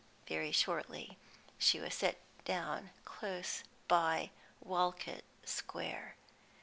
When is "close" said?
3.05-3.61